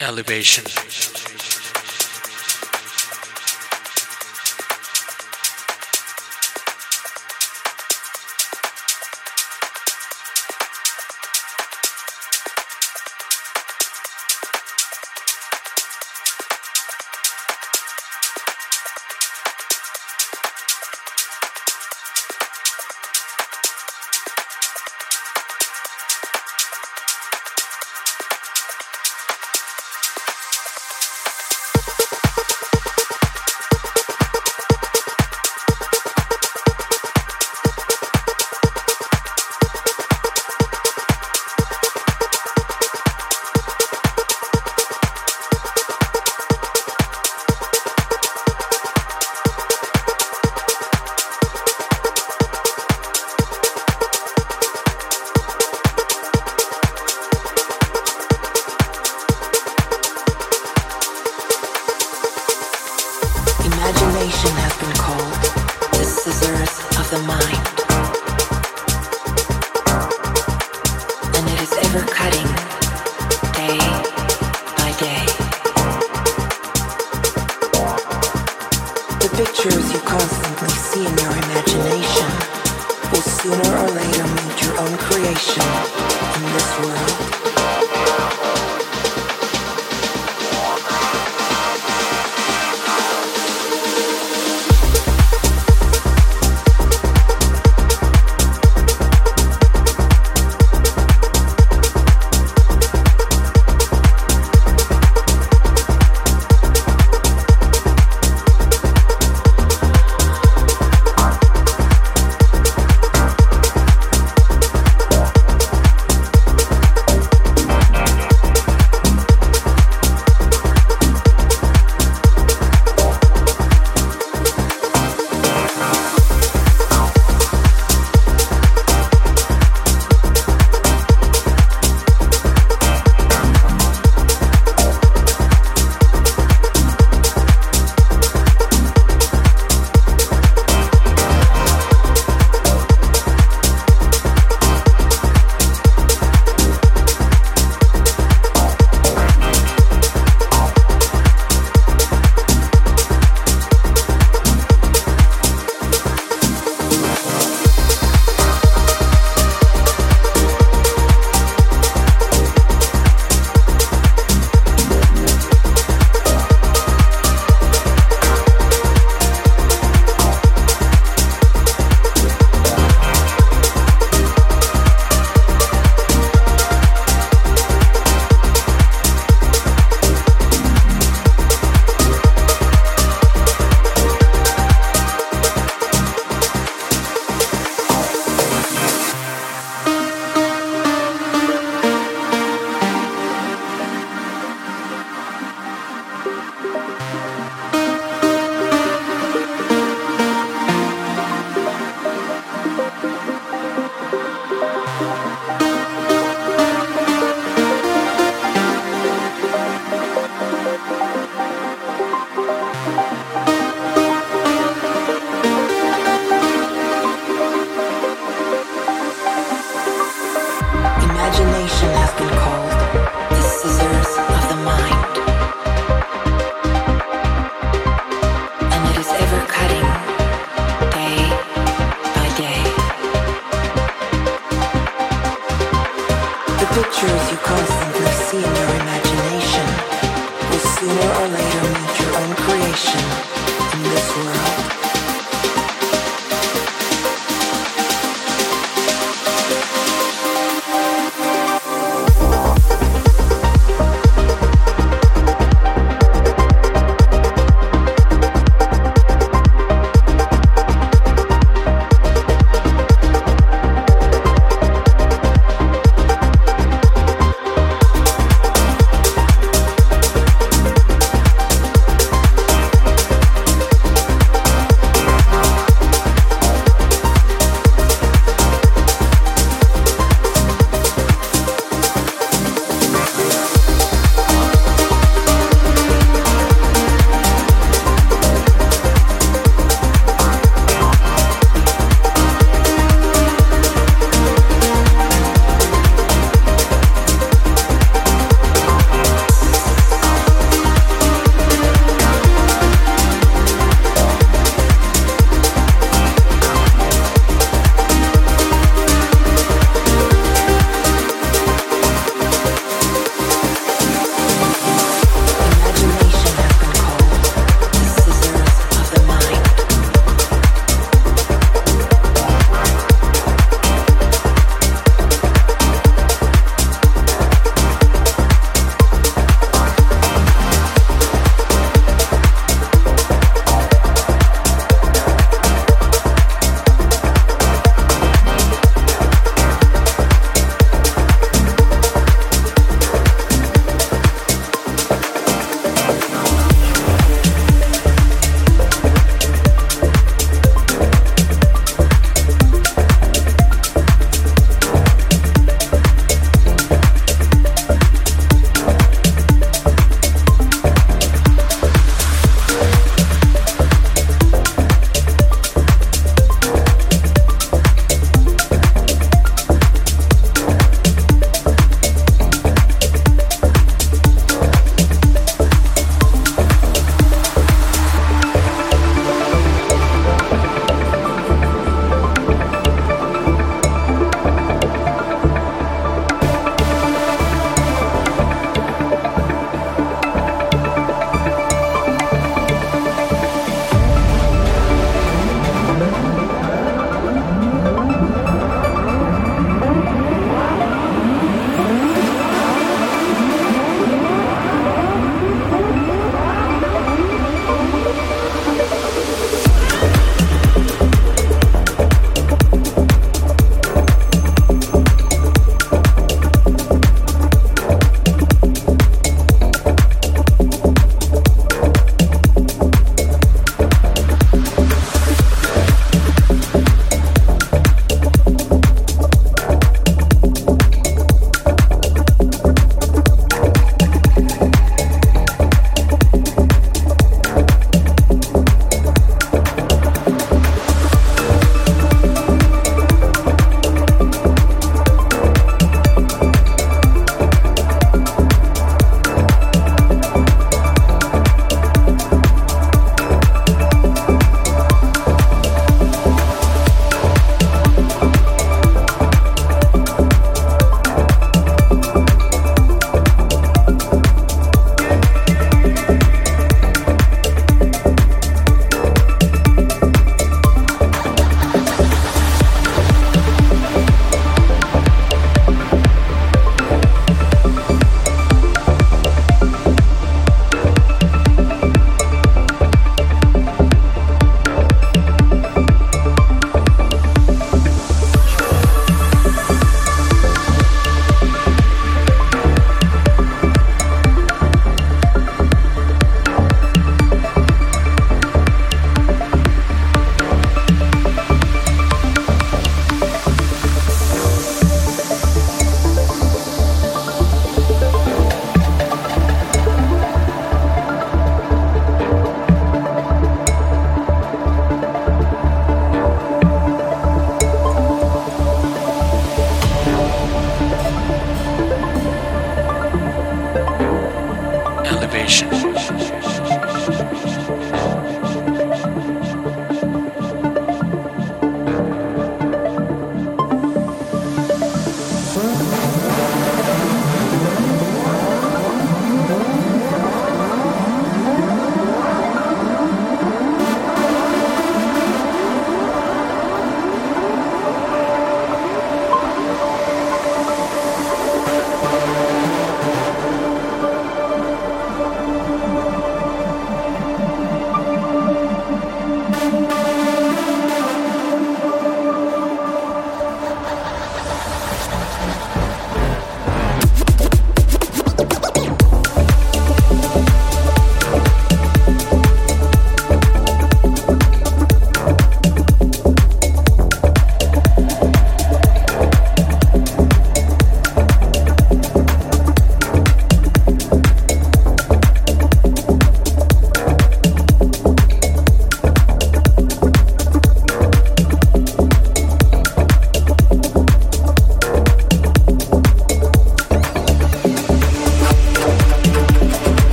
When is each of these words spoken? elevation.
elevation. 0.00 0.64